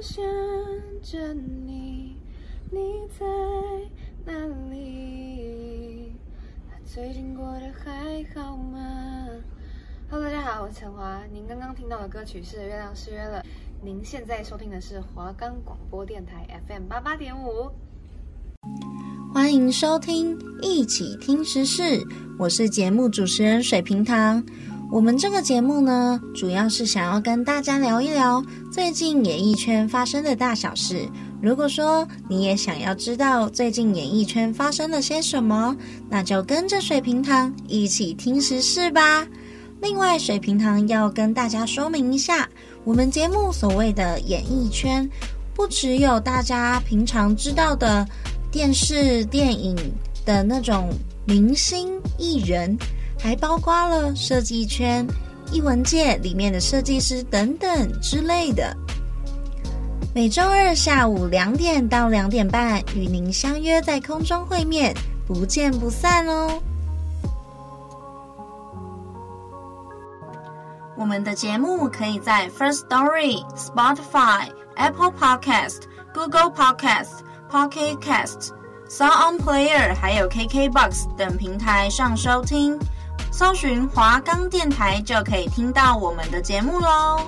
[0.00, 0.24] 想
[1.02, 2.16] 着你，
[2.70, 2.78] 你
[3.18, 3.26] 在
[4.24, 4.32] 哪
[4.70, 6.12] 里？
[6.84, 9.26] 最近过得还好吗
[10.08, 11.20] ？Hello，大家好，我是陈华。
[11.32, 13.40] 您刚刚听到的歌曲是《月亮失约了》。
[13.82, 17.68] 您现在收听的是华冈广播电台 FM 八八点五。
[19.34, 22.06] 欢迎收听一起听时事，
[22.38, 24.46] 我是节目主持人水瓶糖。
[24.90, 28.42] 我们这个节目呢，主要是想要跟大家聊一聊
[28.72, 31.06] 最近演艺圈发生的大小事。
[31.42, 35.76] 如果说你也想要知道最近演艺圈发生了些什么，
[36.08, 39.26] 那就跟着水瓶糖一起听时事吧。
[39.82, 42.48] 另外，水瓶糖要跟大家说明一下，
[42.82, 45.08] 我们节目所谓的演艺圈，
[45.54, 48.06] 不只有大家平常知道的。
[48.50, 49.76] 电视、电影
[50.24, 50.88] 的那种
[51.26, 52.74] 明星艺人，
[53.18, 55.06] 还包括了设计圈、
[55.52, 58.76] 艺文界里面的设计师等等之类的。
[60.14, 64.94] 每周二下午两点到两点半，与您相约在空中会面，
[65.26, 66.60] 不见不散哦。
[70.96, 75.82] 我们的节目可以在 First Story、Spotify、Apple Podcast、
[76.14, 77.26] Google Podcast。
[77.50, 78.50] Pocket Cast、
[78.90, 82.78] Sound On Player，还有 KKBox 等平台上收听，
[83.38, 87.20] 搜寻华冈电台就可以听到我们的节目喽。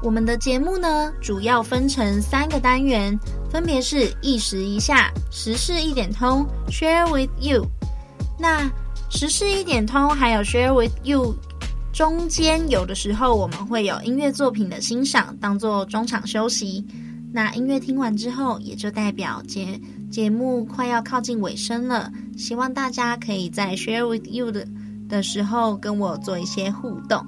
[0.00, 3.18] 我们的节目呢，主要分成三个单元，
[3.50, 7.66] 分别是一时一下、时事一点通、Share with You。
[8.38, 8.70] 那
[9.10, 11.34] 时事一点通还有 Share with You
[11.92, 16.86] 中间，有的时候我们会有音乐作品的欣赏，当做中场休息。
[17.30, 22.10] 那音乐听完之后，也就代表节节目快要靠近尾声了。
[22.36, 24.66] 希望大家可以在 share with you 的
[25.08, 27.24] 的时候跟我做一些互动。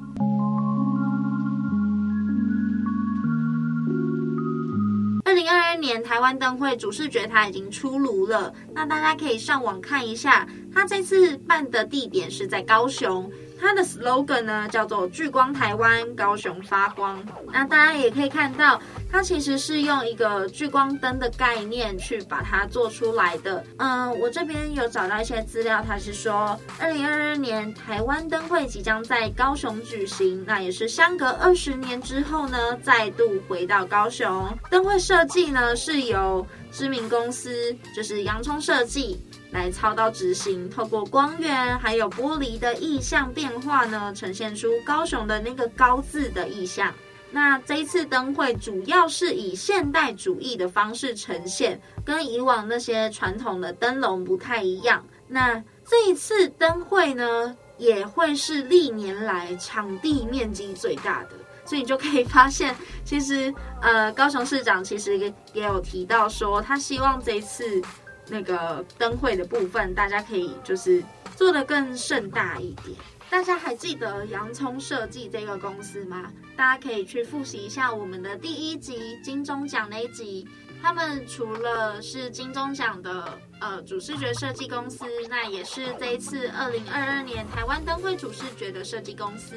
[5.25, 10.49] 二零二二年台湾灯会主视觉它已经出炉了，那大家可以上网看一下。
[10.73, 13.31] 它这次办的地点是在高雄。
[13.61, 17.23] 它的 slogan 呢叫做“聚光台湾，高雄发光”。
[17.53, 18.81] 那大家也可以看到，
[19.13, 23.63] 它其实是用一个聚光灯的概念去把它做出来的。
[23.77, 34.49] 嗯，我这边有找到一些资料，它是说，二零二二年台湾灯会即将在高雄举行，那也是相隔二十年之后呢，再度回到高雄。
[34.71, 39.23] 灯会设计呢是由知名公司，就是洋葱设计。
[39.53, 46.95] 来操刀执行，透过光源还有玻璃的意象变化呢，呈现出高雄的那个高字的意象。
[47.33, 55.05] 那这一次灯会主要是以现代主义的方式呈现，跟以往那些传统的灯笼不太一样。
[55.29, 61.31] 那这一次灯会呢，也会是历年来场地面积最大的，
[61.65, 62.75] 所以你就可以发现，
[63.05, 67.83] 其实呃，高雄市长其实也也有提到说，他希望这一次。
[68.31, 71.03] 那个灯会的部分，大家可以就是
[71.37, 72.97] 做的更盛大一点。
[73.29, 76.33] 大家还记得洋葱设计这个公司吗？
[76.57, 80.49] 大家可以去复习一下我们的第一集金钟奖那一集。
[80.83, 89.57] 他们除了是金钟奖的呃主视觉设计公司，那也是这一次二零二二年台湾灯会主视觉的设计公司。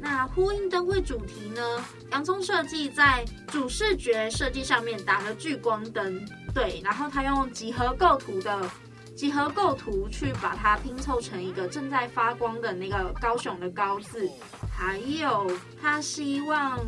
[0.00, 1.62] 那呼应灯会主题呢，
[2.10, 6.20] 洋葱设计在主视觉设计上面打了聚光灯。
[6.52, 8.70] 对，然后他用几何构图的
[9.16, 14.28] 几何构图去把它拼凑成一个正在发光的那个高雄的高字，
[14.76, 15.50] 还有
[15.80, 16.78] 他希望，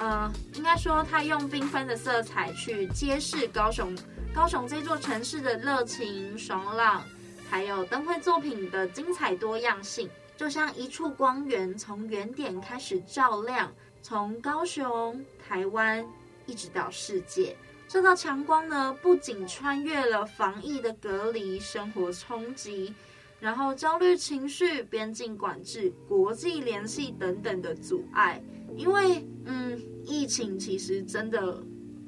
[0.00, 3.94] 呃，应该说他用缤纷的色彩去揭示高雄
[4.34, 7.04] 高雄这座城市的热情爽朗，
[7.48, 16.04] 还有灯会作品的精彩多样性，就像一束光源从原点开始照亮，从高雄台湾
[16.46, 17.56] 一直到世界。
[17.86, 22.92] 这道强光呢，不仅穿越了防疫的隔离、生活冲击，
[23.38, 28.42] 然后焦虑情绪、边境管制、国际联系等等的阻碍。
[28.76, 31.62] 因为，嗯，疫情其实真的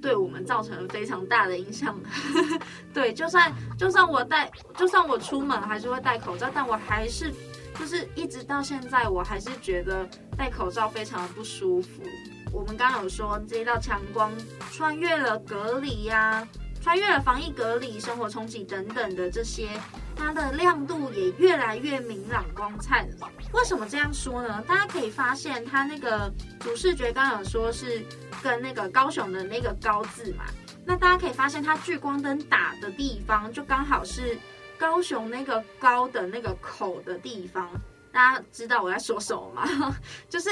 [0.07, 1.99] 对我们造成了非常大的影响。
[2.95, 7.35] 对，就算就算我戴，就算我出门还是会戴口罩，但我还是
[7.77, 10.09] 就是一直到现在，我还是觉得
[10.39, 12.05] 戴口罩非常的不舒服。
[12.53, 14.31] 我们刚刚有说，这一道强光
[14.71, 16.47] 穿越了隔离呀、
[16.81, 19.71] 穿越了防疫隔离、生活冲击等等的这些，
[20.15, 23.09] 它的亮度也越来越明朗光灿。
[23.53, 24.63] 为什么这样说呢？
[24.69, 28.05] 大家可以发现，它那个主视觉刚刚有说是
[28.43, 30.45] 跟那个高雄的那个高字嘛，
[30.85, 34.39] 那大家可以发现，它聚光灯打的地方就刚好是
[34.79, 37.69] 高雄那个高的那个口的地方。
[38.13, 39.97] 大家知道我在说什么吗？
[40.29, 40.51] 就是。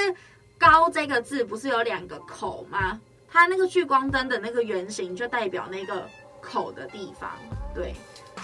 [0.57, 2.99] 高这个字不是有两个口吗？
[3.29, 6.09] 它那个聚光灯的那个圆形就代表那个
[6.41, 7.33] 口的地方，
[7.75, 7.93] 对。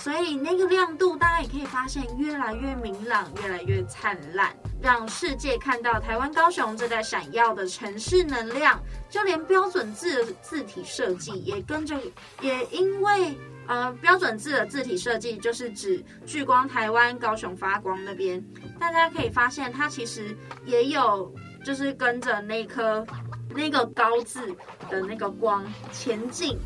[0.00, 4.50] 所以那个亮度，大家也可以发现越来越明朗，越来越灿烂，
[4.80, 8.80] 让世界看到台湾高雄这在闪耀的城市能量。
[9.10, 12.00] 就连标准字的字体设计也跟着，
[12.40, 13.36] 也因为
[13.66, 18.42] 呃标准字的字体设计就是指聚光台湾高雄发光那边，
[18.78, 21.30] 大家可以发现它其实也有
[21.62, 23.04] 就是跟着那颗
[23.52, 24.54] 那个高字
[24.88, 25.62] 的那个光
[25.92, 26.56] 前进，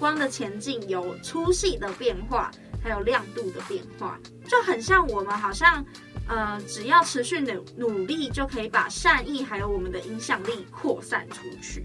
[0.00, 2.50] 光的前进有粗细的变化。
[2.82, 4.18] 还有亮度的变化，
[4.48, 5.84] 就很像我们好像，
[6.26, 11.84] 呃，只要持续努努力，就可以把善意还有我们的影响力扩散出去。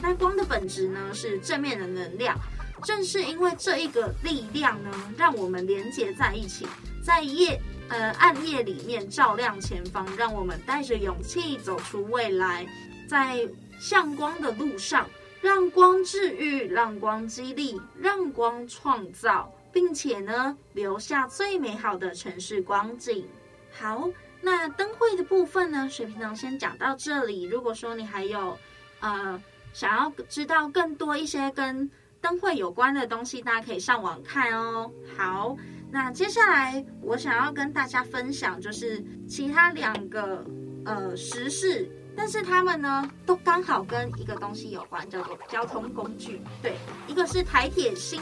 [0.00, 2.36] 那光的本质呢，是正面的能量，
[2.82, 6.66] 正是因为这一个力量呢，让我们连接在一起，
[7.04, 12.66] 在夜呃暗夜里面照亮前方，让我们带着勇气走出未来，
[13.08, 13.48] 在
[13.78, 15.08] 向光的路上，
[15.42, 19.52] 让光治愈，让光激励，让光创造。
[19.74, 23.26] 并且呢，留下最美好的城市光景。
[23.70, 24.06] 好，
[24.42, 27.44] 那灯会的部分呢，水瓶呢先讲到这里。
[27.44, 28.58] 如果说你还有
[29.00, 29.42] 呃
[29.72, 31.90] 想要知道更多一些跟
[32.20, 34.92] 灯会有关的东西，大家可以上网看哦。
[35.16, 35.56] 好，
[35.90, 40.44] 那接下来我想要跟大家分享，就是其他两个
[40.84, 46.40] 呃时事，但是他们呢都刚好跟一个东西有关，叫做交通工具。
[46.62, 46.76] 对，
[47.06, 48.20] 一个是台铁新。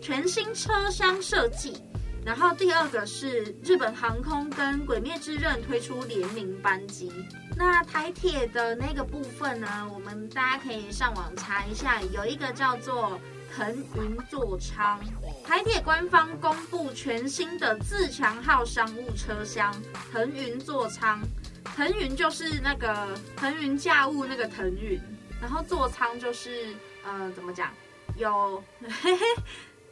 [0.00, 1.80] 全新车厢设计，
[2.26, 7.12] 然后第二个是日本航空跟《鬼灭之刃》推出联名班机。
[7.56, 13.16] 那台铁的那个部分呢，我们大家可以上网查一下，有一个叫做
[13.54, 14.98] 腾云座舱。
[15.44, 19.72] 台铁官方公布全新的自强号商务车厢，
[20.10, 21.22] 腾云座舱。
[21.64, 25.00] 腾云就是那个腾云驾雾那个腾云，
[25.40, 26.74] 然后座舱就是
[27.04, 27.70] 呃怎么讲？
[28.16, 28.62] 有
[29.02, 29.26] 嘿嘿。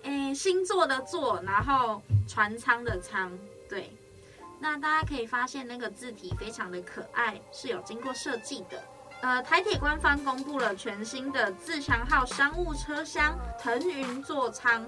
[0.03, 3.31] 诶，星座的座，然后船舱的舱，
[3.69, 3.95] 对。
[4.59, 8.83] 那大家可以发现那个字体非常的可爱，是有经过设计的。
[9.21, 14.87] 呃，台铁官方公布了全新的自强号商务车厢腾云座舱，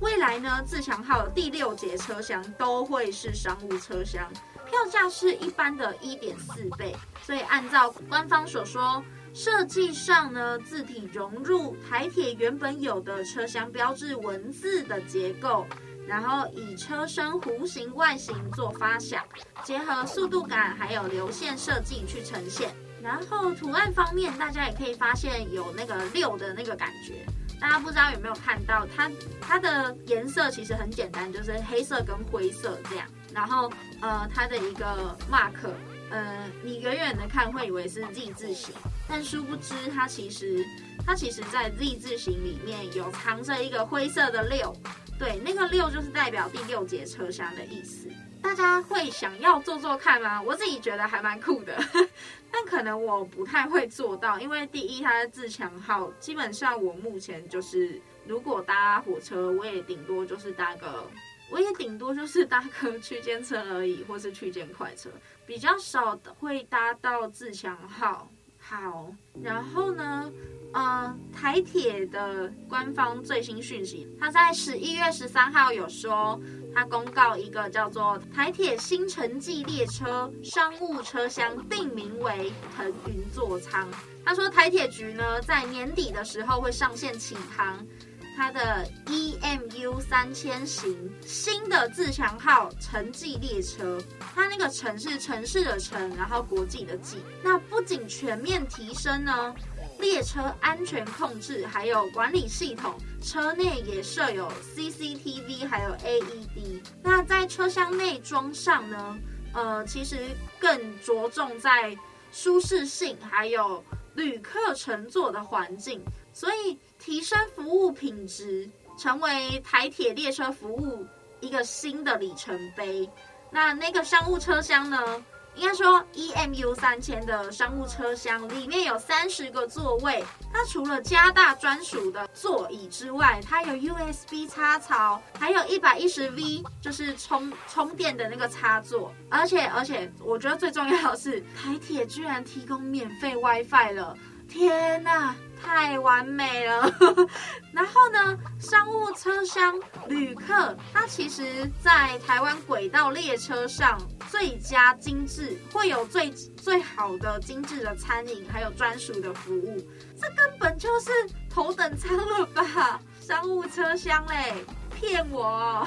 [0.00, 4.30] 未来呢，自强号的第六节车厢都会是商务车厢，
[4.74, 9.02] 票价是一般的一点四倍，所以按照官方所说。
[9.32, 15.66] 设计上呢，字体融入台铁原本有的车厢标志文字的结构，
[16.06, 19.24] 然后以车身弧形外形做发想，
[19.64, 22.72] 结合速度感还有流线设计去呈现。
[23.02, 27.26] 然后图案方面，大家也可以发现有那个六的那个感觉。
[27.60, 29.10] 大家不知道有没有看到它，
[29.40, 33.06] 它的颜色其实很简单，就是黑色跟灰色这样。
[33.34, 33.70] 然后
[34.00, 35.68] 呃，它的一个 mark，
[36.10, 38.74] 呃，你远远的看会以为是 Z 字形。
[39.08, 40.64] 但殊不知，它其实，
[41.04, 44.74] 它其实，在 Z 字形里面有藏着一个灰色的六，
[45.18, 48.08] 对，那个六就是代表第六节车厢的意思。
[48.40, 50.40] 大家会想要做做看吗？
[50.40, 51.76] 我自己觉得还蛮酷的，
[52.52, 61.10] 但可能我不太会做到，因为第一，它的自强号，基本上我目前就是，如果搭火车，我也顶多就是搭个，
[61.54, 65.08] 我也顶多就是搭个区间车而已，或是区间快车，
[65.46, 68.28] 比较少会搭到自强号。
[68.58, 70.32] 好，然后呢，
[70.72, 76.40] 呃，台铁的官方最新讯息，他在十一月十三号有说，
[76.74, 83.88] 他公告一个叫做台铁新城际列车商务车厢，定名为腾云座舱。
[84.24, 87.86] 他说台铁局呢，在年底的时候会上线启航。
[88.36, 94.02] 它的 EMU 三千型新的自强号城际列车，
[94.34, 97.18] 它那个城是城市的城，然后国际的际。
[97.42, 99.54] 那不仅全面提升呢，
[100.00, 106.82] 列车安全控制还有管理系统，车内也设有 CCTV 还有 AED。
[107.02, 109.18] 那在车厢内装上呢，
[109.52, 111.96] 呃，其实更着重在
[112.32, 113.82] 舒适性，还有
[114.16, 116.02] 旅客乘坐的环境。
[116.32, 121.06] 所以提升服务品质，成为台铁列车服务
[121.40, 123.06] 一个新的里程碑。
[123.50, 125.22] 那那个商务车厢呢？
[125.54, 130.24] 应该说 EMU 三千的商务车厢里面有三十个座位。
[130.52, 139.12] 它除了加大专属的座椅之外，它有 USB 插槽，还有一百一十 V 就是充充电的那个插座。
[139.28, 144.16] 而且而且，我觉得最重要的是，台铁居然提供免费 WiFi 了！
[144.48, 145.36] 天哪！
[145.84, 146.90] 太完美了，
[147.70, 154.00] 然后呢，商务车厢旅客他其实，在台湾轨道列车上
[154.30, 159.76] 最佳精致，会有最最好的精致的餐饮，还有专属的服务。
[160.18, 161.10] 这根本就是
[161.50, 162.98] 头等舱了吧？
[163.20, 164.54] 商务车厢嘞，
[164.98, 165.86] 骗我！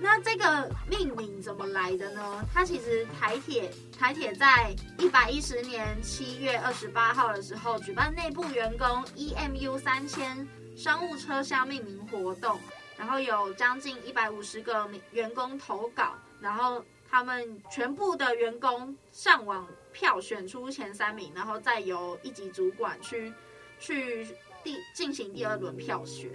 [0.00, 2.44] 那这个命名怎么来的呢？
[2.54, 12.60] 它其实台铁台铁在一百一十年七月二十八号的时候举办内部员工 EMU 三千商务车厢命名活动，
[12.96, 23.32] 然后有将近一百五十个员工投稿，然后他们全部的员工上网票选出前三名，然后再由一级主管去
[23.80, 24.28] 去
[24.62, 26.30] 第进行第二轮票选。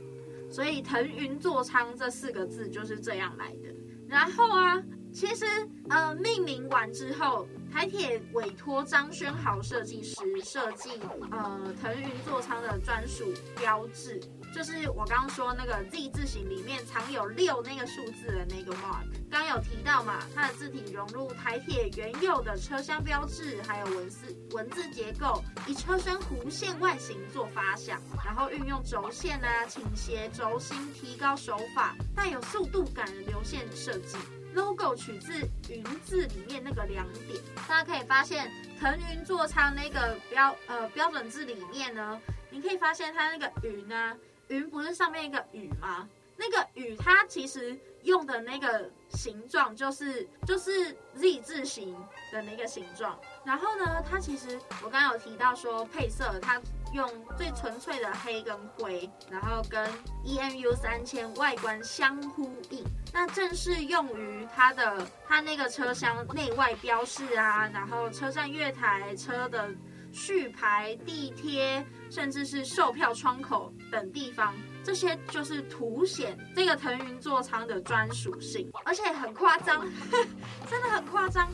[0.54, 3.74] 所以腾云座舱这四个字就是这样来的。
[4.08, 4.80] 然后啊，
[5.12, 5.46] 其实
[5.90, 10.92] 呃，命名完之后，台铁委托张轩豪设计师设计
[11.32, 14.22] 呃腾云座舱的专属标志，
[14.54, 19.04] 就是我刚刚说那个 Z 字形里面藏有六那个数字的那个 mark。
[19.32, 34.18] 刚有提到嘛，它的字体融入台铁原有的车厢标志，还有文字文字结构，以车身弧线外形做发想，然后运用轴线啊、倾斜轴心，提高手法，带有速度感的流线设计。
[34.54, 35.34] logo 取自
[35.68, 44.16] 云字里面那个两点，大家可以发现腾云座舱那个标呃标准字里面呢，你可以发现它那个云啊，
[44.48, 46.08] 云不是上面一个雨吗？
[46.36, 51.96] 那个雨它其实用的那个形状就是就是 Z 字形
[52.32, 56.62] 的那个形状，然后呢，它其实我刚刚有提到说配色它。
[56.94, 59.90] 用最纯粹的黑跟灰，然后跟
[60.24, 69.72] EMU 三千外观相呼应，那正是用于它的它那个车厢内外标示啊，然后车站月台、车的
[70.12, 79.88] 序牌、地贴，甚至是售票窗口等地方，这些就是凸显这个腾云座舱的专属性，而且很夸张，
[80.68, 81.48] 真的很夸张，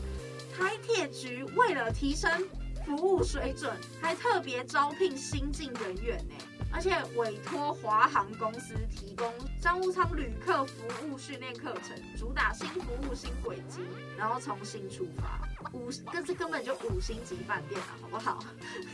[0.56, 2.30] 台铁局为了提升。
[2.86, 3.70] 服务水准，
[4.00, 6.34] 还特别招聘新进人员呢，
[6.72, 13.80] 而且委托华航公司提供商务舱旅客服务训练课程，主打新服务新轨迹，
[14.16, 15.40] 然后重新出发。
[15.72, 18.42] 五，这是根本就五星级饭店了，好不好？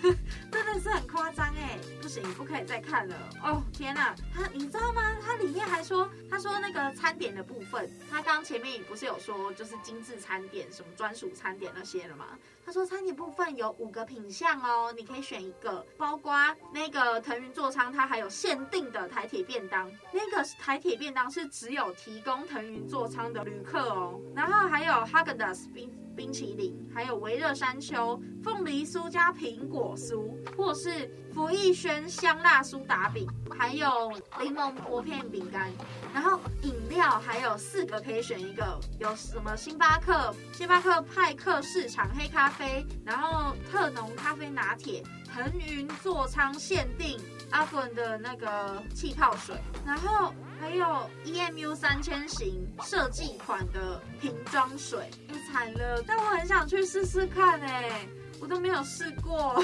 [0.50, 3.62] 真的是很夸张哎，不行，不可以再看了哦！
[3.72, 5.16] 天哪，他你知道吗？
[5.24, 12.26] 他里面还说，他说那个餐点的部分，他刚前面不是有说就是精致餐点，什么专属餐点那些了吗？
[12.64, 16.34] 他说餐点部分有五个品项哦，你可以选一个，包括
[16.72, 25.90] 那个腾云座座舱，它还有限定的台铁便当，那个台铁便当是只有提供腾云座舱的旅客哦，然后还有哈根达斯冰。
[26.16, 35.70] 冰淇淋，还有微热山丘、凤梨酥加苹果酥，或是福义轩香辣苏打饼，还有柠檬薄片饼干。
[36.14, 47.20] 然后饮料还有四个可以选一个，有什么星巴克、星巴克派克市场黑咖啡，然后特浓咖啡拿铁，腾云座舱限定
[47.50, 50.32] 阿滚的那个气泡水，然后。
[50.58, 58.08] 还有 EMU 三千型设计款的瓶装水，太惨了，但我很想去试试看哎，
[58.40, 59.62] 我都没有试过。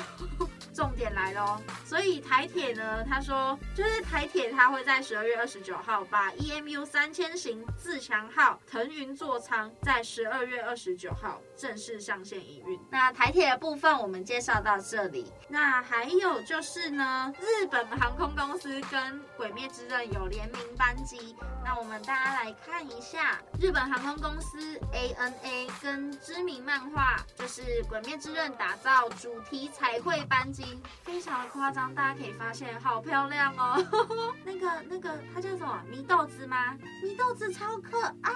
[0.73, 12.81] 重点来喽，所以台铁呢，他说就是台铁，他会在十二月二十九号把 EMU 三千型自强号腾云座舱在十二月二十九号正式上线营运。
[12.91, 24.59] 那台铁的部分我们介绍到这里，那还有就是呢，日本航空公司跟鬼灭之刃有联名班机，那我们大家来看一下，日本航空公司
[24.93, 30.62] ANA 跟知名漫画就是鬼灭之刃打造主题彩绘班机。
[31.03, 33.77] 非常的夸张，大家可以发现好漂亮哦。
[34.45, 35.83] 那个那个，它叫什么？
[35.93, 36.77] 祢豆子吗？
[37.05, 38.33] 祢豆子超可爱。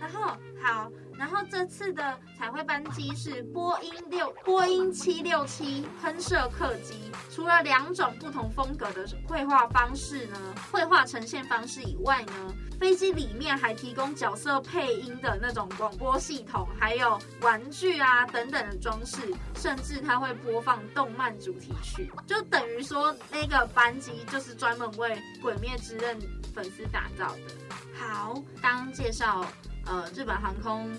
[0.00, 0.90] 然后好，
[1.20, 7.12] 然后这次的彩绘班机是波音六波音七六七喷射客机。
[7.30, 19.18] 除了两种不同风格的绘画方式呢，绘画呈现方式以外呢，飞机里面还提供角色配音的那种广播系统，还有玩具啊等等的装饰，
[19.54, 25.10] 甚至它会播放动漫主题曲，就等于说那个班机就是专门为
[25.42, 26.18] 《鬼灭之刃》
[26.54, 27.76] 粉丝打造的。
[27.94, 29.44] 好，刚介绍。
[29.86, 30.90] 呃，日本航空，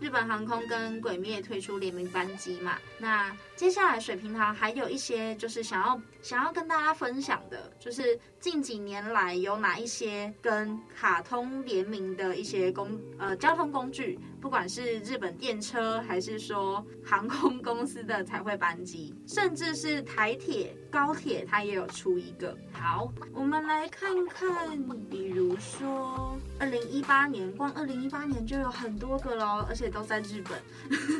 [0.00, 22.56] 日本航空跟鬼灭推出联名班机嘛，那接下来水平堂还有一些就是想要想要跟大家分享的，就是近几年来有哪一些跟卡通联名的一些工呃交通工具，不管是日本电车还是说航空公司的彩绘班机，甚至是台铁、高铁，它也有出一个。
[22.72, 28.38] 好，我们来看看，比如说二零一八年，光二零一八年。
[28.46, 30.60] 就有很多个喽，而且都在日本。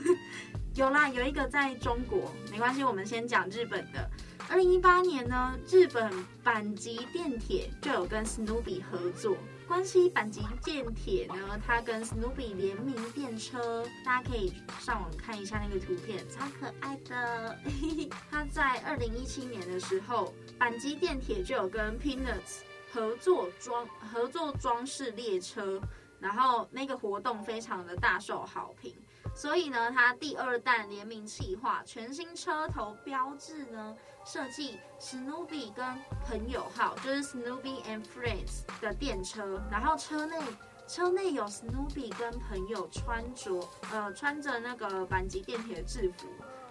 [0.74, 4.08] 有啦，有一个在中国，没关系，我们先讲日本的。
[4.48, 6.10] 二零一八年呢，日本
[6.44, 9.36] 阪急电铁就有跟史努比合作。
[9.66, 17.58] 关西阪急电铁呢，它跟史努比联名电车，大家可以上网看一下那个图片，超可爱的。
[18.30, 25.78] 它在二零一七年的时候，阪急电铁就有跟 Peanuts 合作装合作装饰列车，
[26.20, 28.94] 然后那个活动非常的大受好评。
[29.34, 33.94] 所以呢，它第二弹联名企划，全新车头标志呢，
[34.24, 35.84] 设计史努比跟
[36.26, 40.40] 朋友号，就是 Snoopy and Friends 的电车，然后车内
[40.88, 46.26] 车内有史努比跟朋友穿着呃穿着那个阪急电铁制服，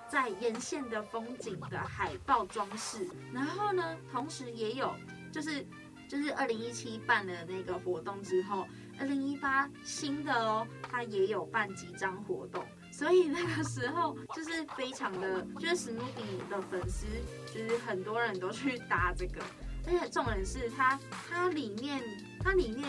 [0.09, 4.93] 在沿线的风景的海报装饰，然后呢，同时也有
[5.31, 5.65] 就是
[6.09, 8.67] 就是二零一七办的那个活动之后。
[8.99, 17.05] 二零一八新的哦，它也有办几张活动，所以那个时候就是非常的，就是史努比的粉丝，
[17.45, 19.41] 就是很多人都去搭这个，
[19.85, 20.99] 而且重点是它，
[21.29, 22.01] 它里面，
[22.39, 22.85] 它里面，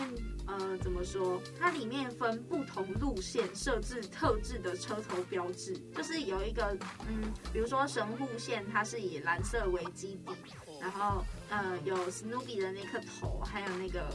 [0.47, 1.39] 呃，怎么说？
[1.59, 6.75] 它里面分不同路线设置特制的车头标志，就是有一个，
[7.07, 10.33] 嗯，比如说神户线，它是以蓝色为基底，
[10.81, 14.09] 然后，呃，有史努比的那颗头，还有那个。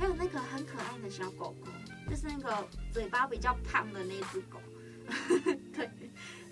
[0.00, 1.70] 还有那个很可爱的小狗狗，
[2.08, 4.58] 就是那个嘴巴比较胖的那只狗。
[5.74, 5.90] 对，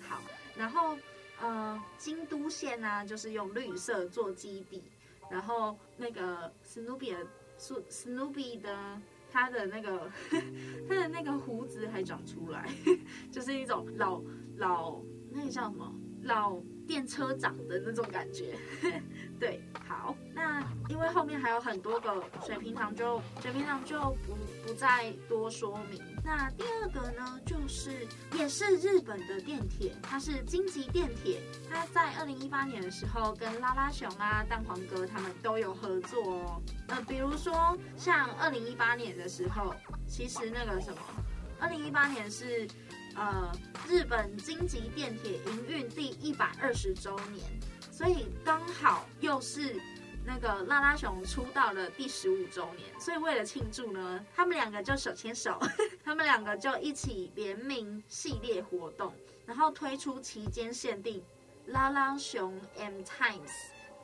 [0.07, 0.21] 好，
[0.55, 0.95] 然后
[1.41, 4.83] 呃，京都线呢、就是用绿色做基底，
[5.31, 7.25] 然后那个史努比的
[7.57, 9.01] 史史努比的
[9.31, 10.11] 他的那个
[10.87, 12.69] 他的那个胡子还长出来，
[13.31, 14.21] 就是一种老
[14.57, 15.01] 老
[15.31, 15.91] 那个叫什么
[16.21, 16.61] 老。
[16.89, 18.57] 电车长的那种感觉，
[19.39, 26.01] 对，好，那因为后面还有很多个水平糖就水平糖就不不再多说明。
[26.25, 28.05] 那第二个呢，就是
[28.37, 36.61] 也是日本的电铁，它是京急电铁，它在二零一八年的时候跟拉拉熊啊、蛋黄哥他们都有合作哦。
[36.89, 39.73] 呃，比如说像二零一八年的时候，
[40.05, 40.99] 其实那个什么，
[41.59, 42.67] 二零一八年是。
[43.15, 43.51] 呃，
[43.85, 47.43] 日本京急电铁营运第一百二十周年，
[47.99, 49.75] 所以刚好又是
[50.25, 55.59] 那个拉拉熊出道的第十五周年，所以为了庆祝呢，他们两个就手牵手，
[56.01, 59.13] 他们两个就一起联名系列活动，
[59.45, 61.21] 然后推出期间限定
[61.65, 63.51] 拉拉熊 M Times。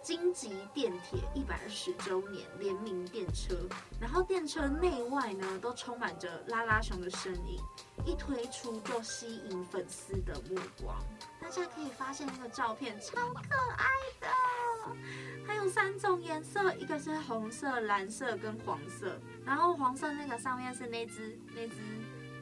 [0.05, 3.55] 京急电铁一百二十周年联名电车，
[3.99, 7.59] 然后电车内外呢都充满着拉拉熊的身影，
[8.05, 10.95] 一推出就吸引粉丝的目光。
[11.41, 13.41] 大家可以发现那个照片超可
[13.77, 13.87] 爱
[14.21, 14.27] 的，
[15.47, 21.77] 它有三种颜色，一个是红色、蓝色跟黄色，然后黄色那个上面是那只那只，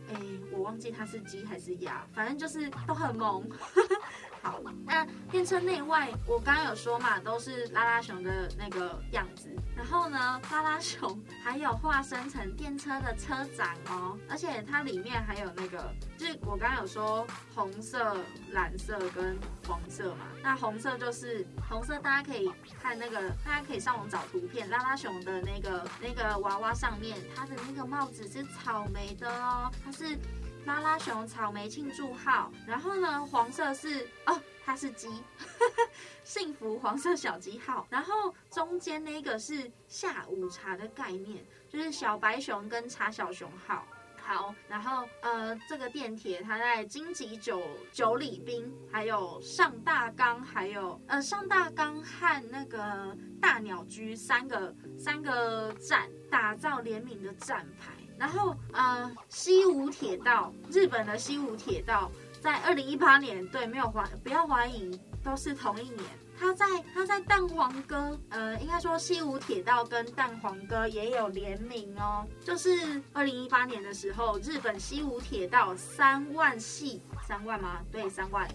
[0.09, 0.19] 哎，
[0.51, 3.49] 我忘记它是鸡还是鸭，反正就是都很萌。
[4.43, 9.49] 好，那电车内外我刚刚有说嘛，都是拉拉熊的那个样子。
[9.73, 17.25] 然后呢，拉拉熊还有化身成电车的车长哦，而且它里面还有那个，就是我刚刚有说
[17.55, 18.17] 红色、
[18.51, 20.25] 蓝色跟黄色嘛。
[20.43, 22.51] 那红色就是红色，大家可以
[22.81, 30.17] 看那个，大家可以上网找图片，拉拉熊的那个那个娃娃上面，它的那个帽子是草莓的哦，它是。
[30.65, 35.09] 拉拉熊草莓庆祝号，然后呢，黄色是哦，它是鸡，
[36.23, 43.85] 幸福黄色小鸡号，然后中间那个是下午茶的概念，就是小白熊跟茶小熊号。
[44.25, 57.91] 好，然后呃，这个电铁它在金吉九九里滨，还有上大冈，还有呃上大冈和那个大鸟居三个三个站打造联名的站牌。
[58.17, 62.09] 然后，呃，西武铁道，日本的西武铁道，
[62.41, 66.03] 在二零一八年，对，没有怀，不要怀疑，都是同一年。
[66.35, 72.25] 他在他在蛋黄哥，呃，应该说西武铁道跟蛋黄哥也有联名哦。
[72.43, 77.81] 就是二零一八年的时候，日本西武铁道三万系，三万吗？
[77.91, 78.47] 对，三万。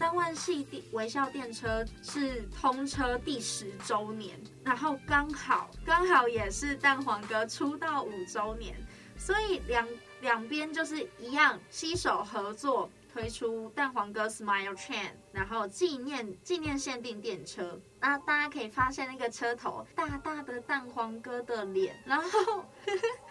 [0.00, 8.74] 三万系电微笑电车是通车第十周年，然后刚好刚好也是蛋黄哥出道五周年，
[9.18, 9.86] 所以两
[10.22, 17.78] 两边就是一样携手合作推出蛋黄哥 Smile Train，然后纪念纪念限定电车。
[18.00, 22.64] 那大家可以发现那个车头大大的蛋黄哥的脸，然后。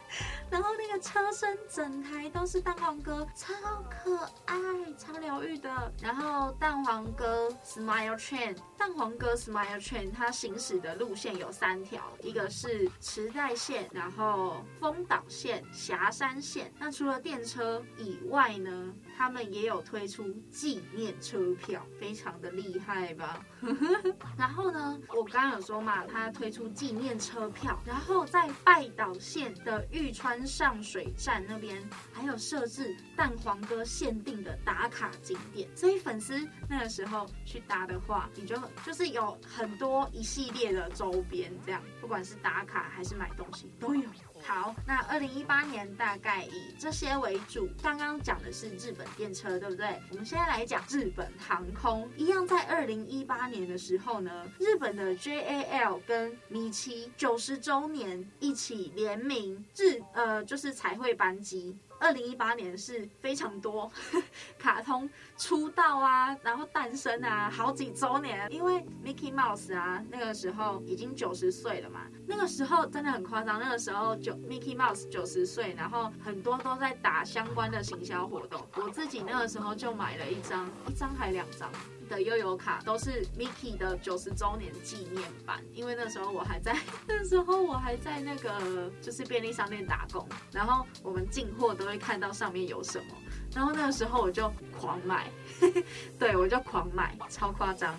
[0.49, 3.53] 然后那个车身整台都是蛋黄哥，超
[3.89, 4.55] 可爱，
[4.97, 5.93] 超疗愈的。
[6.01, 16.73] 然后蛋黄哥 Smile Train，蛋黄哥 Smile Train，它行驶的路线有三条，一个是池袋线，然后丰岛线、霞山线。
[16.79, 23.45] 那除了电车以外呢，他们也有推出纪念车票，非常的厉害吧？
[24.39, 30.29] 然后呢，我刚刚有说嘛，他推出纪念车票，然后在拜岛线的玉川。
[30.47, 31.81] 上水站那边
[32.13, 38.55] 还有设置蛋黄哥限定的打卡景点，所以粉丝那个时候去搭的话，你就
[38.85, 44.09] 就是有很多一系列的周边，这样不管是打卡还是买东西都有。
[44.49, 47.69] 好，那二零一八年大概以这些为主。
[47.83, 50.01] 刚刚讲的是日本电车，对不对？
[50.09, 52.09] 我们现在来讲日本航空。
[52.17, 61.77] 一样在二零一八年的时候呢，日本的 JAL 跟米奇九十周年一起联名日呃，就是彩绘班机。
[61.99, 63.91] 二零一八年是非常多
[64.57, 68.49] 卡通出道啊，然后诞生啊，好几周年。
[68.51, 73.59] 因为 Mickey Mouse 啊，那个时候已经九十岁了嘛，那个时候真的很夸张。
[73.59, 78.65] 那个时候九 Mickey Mouse 九十岁，然后很多都在打相关的行销活动。
[78.75, 81.69] 我自己那个时候就买了一张，一张还两张。
[82.09, 86.75] 的悠游卡都是 Mickey 的九十周年纪念版，因为那时候我还在，
[87.07, 93.15] 那时候我还在那个就是便利商店打工，然后我们进货都会看到上面有什么，
[93.53, 95.31] 然后那个时候我就狂买，
[96.19, 97.95] 对，我就狂买，超夸张。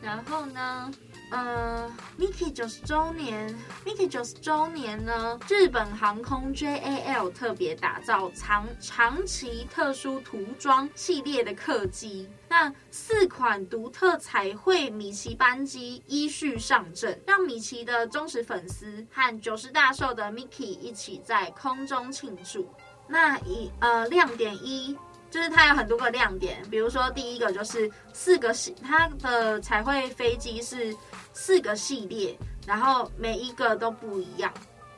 [0.00, 0.90] 然后呢，
[1.32, 3.52] 呃，Mickey 九十周年
[3.84, 12.28] ，Mickey 九十周年呢，日本航空 JAL 特别打造长长崎特殊涂装系列的客机。
[12.50, 22.66] 那四款独特彩绘米奇班机依序上阵，让米奇的忠实粉丝和九十大寿的 Mickey 一起在空中庆祝。
[23.06, 24.96] 那一呃亮点一
[25.30, 30.96] 就是它有很多个亮点，比如说第一个就是四个系，它的彩绘飞机是
[31.34, 32.34] 四个系列，
[32.66, 34.50] 然后每一个都不一样。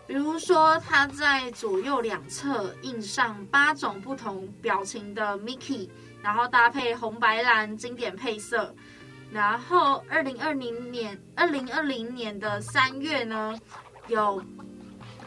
[0.07, 5.89] 比如说它在左右两侧印上八种不同表情的 Mickey。
[6.23, 8.75] 然后搭配红白蓝经典配色，
[9.31, 13.59] 然后二零二零年二零二零年的三月呢，
[14.09, 14.43] 有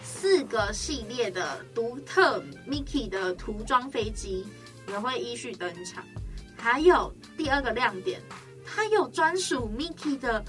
[0.01, 4.45] 四个系列的独特 Mickey 的涂装飞机
[4.87, 6.03] 也会依序登场，
[6.57, 8.21] 还有第二个亮点，
[8.65, 10.43] 它有专属 Mickey 的，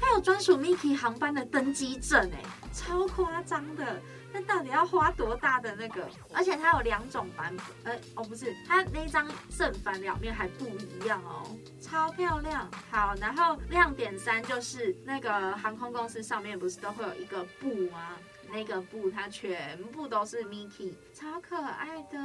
[0.00, 4.00] 它有专属 Mickey 航班的登机证，哎，超夸张的。
[4.32, 6.08] 那到底要花多大的那个？
[6.32, 11.46] 而且它有两种版本，呃，哦，不是，它那张正反两面还不一样哦，
[11.80, 12.70] 超漂亮。
[12.90, 18.16] 好，然后亮点三就是那个航空公司上面不是都会有一个布吗？
[18.50, 22.18] 那个布它全部都是 Mickey，超可爱的。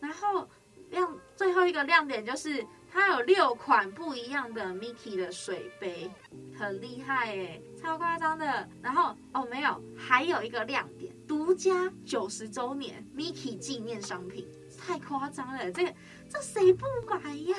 [0.00, 0.48] 然后
[0.90, 2.66] 亮最后一个亮点就是。
[2.94, 6.10] 它有六款不一样的 Mickey 的水杯，
[6.58, 8.68] 很厉害哎，超夸张的。
[8.82, 14.46] 然后哦，没有，还有一个亮点，独家九十周年 Mickey 纪念商品，
[14.78, 15.94] 太夸张了，这个
[16.28, 17.56] 这谁不买呀？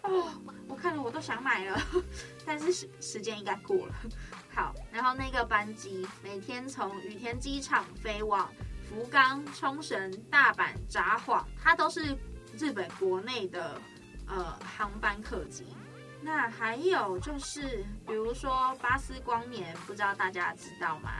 [0.00, 0.32] 哦，
[0.66, 1.78] 我看了我都想买了，
[2.46, 3.94] 但是时时间应该过了。
[4.54, 8.50] 好，然后那个班机每天从羽田机场飞往
[8.88, 12.16] 福冈、冲绳、大阪、札幌，它都是
[12.56, 13.78] 日本国内的。
[14.26, 15.66] 呃，航班客机，
[16.22, 21.10] 那还有就是，比如说巴斯光年，不知道大家知道吗？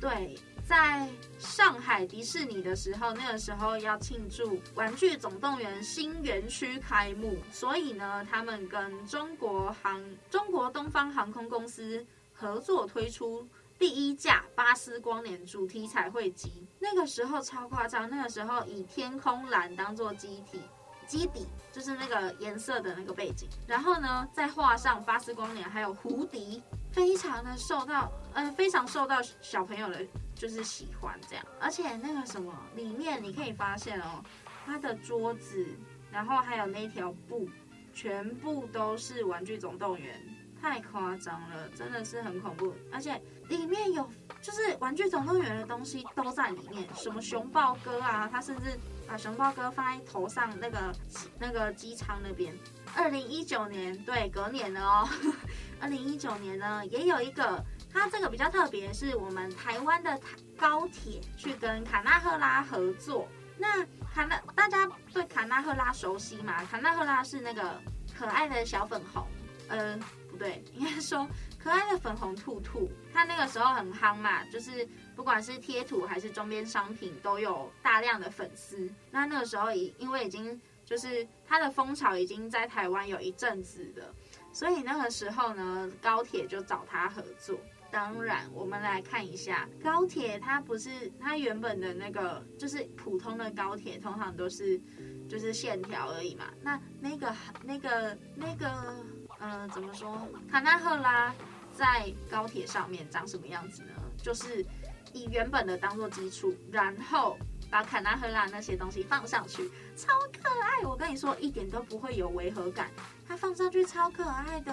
[0.00, 0.36] 对，
[0.70, 1.04] 在
[1.40, 13.44] 上海迪士尼的时候，那个时候要庆祝《玩具总动员》新园区开幕，所以呢，他们跟中国航、中国东方航空公司合作推出
[13.80, 16.64] 第一架巴斯光年主题彩绘机。
[16.78, 20.60] 那个时候超夸张，那个时候以天空蓝当做机体。
[21.08, 30.06] 基底就是那个颜色的那个背景，然后呢，再画上巴斯光年，还有胡迪，非常的受到，呃，非常受到小朋友的，
[30.40, 31.44] 就是喜欢这样。
[31.60, 34.24] 而且那个什么，里面你可以发现哦，
[34.64, 35.66] 它的桌子，
[36.10, 37.46] 然后还有那条布，
[37.92, 40.18] 全部都是玩具总动员，
[40.62, 42.74] 太夸张了，真的是很恐怖。
[42.90, 44.08] 而且里面有，
[44.40, 48.78] 就是玩具总动员的东西都在里面，什么熊抱哥啊，他甚至。
[49.10, 50.94] 把熊抱哥放在头上那个
[51.36, 52.56] 那个机舱那边。
[52.94, 55.08] 二零一九年，对，隔年了哦。
[55.82, 57.60] 二零一九年呢，也有一个，
[57.92, 60.18] 它这个比较特别，是我们台湾的
[60.56, 63.28] 高铁去跟卡纳赫拉合作。
[63.58, 66.64] 那卡纳大家对卡纳赫拉熟悉吗？
[66.64, 67.80] 卡纳赫拉是那个
[68.16, 69.26] 可爱的小粉红，
[69.68, 69.98] 呃，
[70.30, 78.90] 不对，应该说可爱的粉红兔兔，它那个时候很夯嘛，就是不管是贴图还是周边商品都有大量的粉丝。
[79.10, 84.14] 那那个时候已因为已经就是它的风潮已经在台湾有一阵子了，
[84.54, 87.58] 所以那个时候呢，高铁就找他合作。
[87.92, 94.80] 当然，我们来看一下高铁，它不是它原本的那个，就是普通的高铁，通常都是
[95.28, 96.44] 就是线条而已嘛。
[96.62, 98.96] 那那个那个那个，
[99.40, 100.28] 呃，怎么说？
[100.48, 101.34] 卡纳赫拉
[101.72, 103.90] 在高铁上面长什么样子呢？
[104.22, 104.64] 就是
[105.12, 107.36] 以原本的当做基础，然后
[107.68, 110.86] 把卡纳赫拉那些东西放上去，超可爱。
[110.86, 112.88] 我跟你说，一点都不会有违和感，
[113.26, 114.72] 它放上去超可爱的。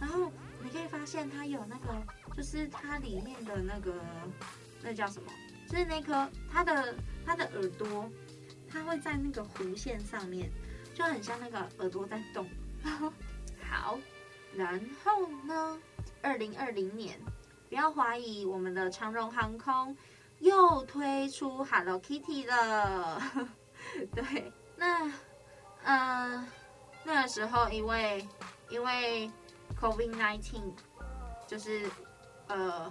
[0.00, 0.30] 然后
[0.62, 1.94] 你可以发现它有那个。
[2.38, 3.92] 就是它里面的那个，
[4.80, 5.28] 那叫什么？
[5.68, 6.94] 就是那颗它的
[7.26, 8.08] 它的耳朵，
[8.70, 10.48] 它会在那个弧线上面，
[10.94, 12.48] 就很像那个耳朵在动。
[13.60, 13.98] 好，
[14.54, 15.76] 然后呢？
[16.22, 17.18] 二零二零年，
[17.68, 19.96] 不要怀疑，我们的长荣航空
[20.38, 23.20] 又推出 Hello Kitty 了。
[24.14, 25.12] 对，那
[25.82, 26.48] 呃
[27.02, 28.24] 那个时候因为
[28.70, 29.28] 因为
[29.80, 30.72] COVID nineteen
[31.48, 31.90] 就是。
[32.48, 32.90] 呃，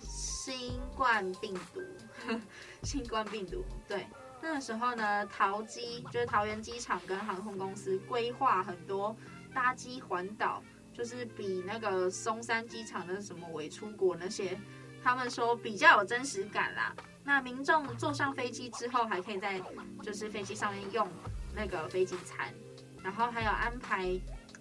[0.00, 1.82] 新冠病毒，
[2.84, 4.06] 新冠病毒，对，
[4.42, 9.16] 那个时候呢，桃机就是桃园机场跟航空公司规划很多
[9.54, 10.62] 搭机环岛，
[10.92, 14.58] 就是比那个松山机场的什么伪出国那些，
[15.02, 16.94] 他们说比较有真实感啦。
[17.24, 19.60] 那民众坐上飞机之后，还可以在
[20.02, 21.08] 就是飞机上面用
[21.54, 22.54] 那个飞机餐，
[23.02, 24.20] 然后还有安排，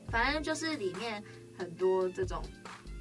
[0.09, 1.23] 反正就是里面
[1.57, 2.41] 很多这种。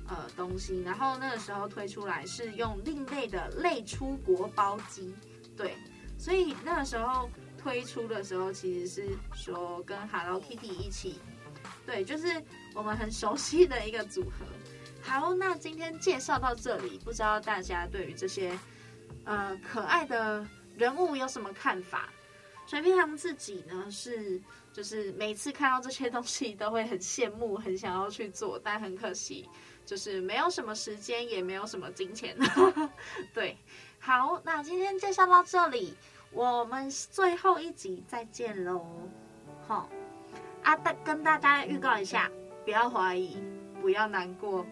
[0.06, 5.14] 呃，东西，然后那个时候推出来是用另类的类出国包机，
[5.56, 5.74] 对，
[6.18, 11.18] 所以那个时候推出的时候，其实是说跟 Hello Kitty 一起，
[11.86, 12.42] 对，就是
[12.74, 14.44] 我们很熟悉的一个组合。
[15.00, 18.58] 好，那今天介绍到这里，不知道大家对于这些
[19.24, 22.10] 呃可爱的人物有什么看法？
[22.66, 24.40] 水蜜桃自己呢是，
[24.72, 29.48] 就是每次看到这些东西都会很羡慕，很想要去做，但很可惜。
[29.84, 32.34] 就是没有什么时间，也没有什么金钱。
[33.34, 33.54] 对，
[34.00, 35.94] 好，那今天介绍到这里，
[36.32, 38.82] 我们最后一集再见喽。
[39.68, 39.90] 好，
[40.62, 42.30] 啊，大跟大家预告一下，
[42.64, 43.36] 不要怀疑，
[43.82, 44.64] 不要难过。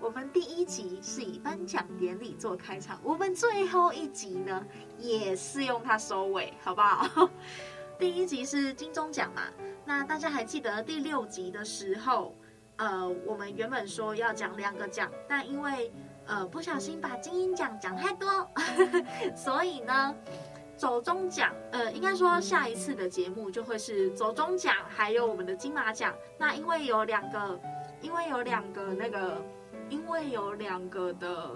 [0.00, 4.66] 我们第一集是以颁奖典礼做开场，我们最后一集呢，
[4.98, 7.28] 也是用它收尾，好不好？
[7.98, 9.42] 第一集是金钟奖嘛，
[9.84, 12.34] 那大家还记得第六集的时候？
[12.76, 15.92] 呃，我们原本说要讲两个奖，但因为
[16.24, 18.48] 呃不小心把金鹰奖讲太多，
[19.36, 20.16] 所以呢，
[20.78, 26.14] 走钟奖，呃，应该说下一次的节目就会是走钟奖，还有我们的金马奖。
[26.38, 27.60] 那因为有两个，
[28.00, 29.44] 因为有两个那个，
[29.90, 31.50] 因为有两个的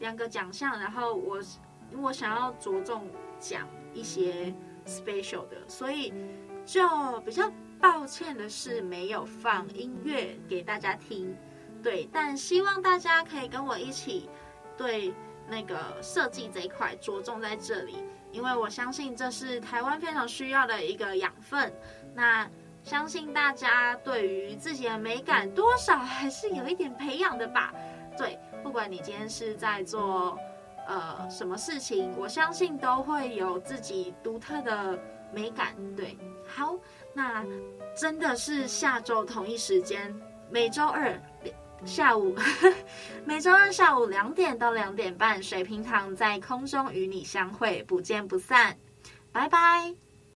[0.00, 1.38] 两个奖项，然后我
[1.90, 3.08] 因为我想要着重
[3.40, 6.12] 讲一些 special 的，所以
[6.66, 6.82] 就
[7.24, 7.50] 比较。
[7.82, 11.36] 抱歉的是，没有放音乐给大家听，
[11.82, 14.30] 对，但希望大家可以跟我一起
[14.76, 15.12] 对
[15.48, 17.96] 那个设计这一块着重在这里，
[18.30, 21.74] 因为我相信这是台湾非常需要的一个养分。
[22.14, 22.48] 那
[22.82, 27.72] 相信大家对于自己的美感多少还是有一点培养的吧？
[28.16, 30.38] 对，不管你今天是在做
[30.86, 34.98] 呃什么事情，我相信都会有自己独特的
[35.32, 35.74] 美感。
[35.96, 36.16] 对，
[36.46, 36.76] 好。
[37.14, 37.44] 那
[37.94, 40.18] 真的是下周同一时间，
[40.48, 41.14] 每周二
[41.84, 42.34] 下午，
[43.26, 48.78] 每周二下午两点到两点半，水瓶糖在空中与你相会，不见不散，
[49.30, 50.11] 拜拜。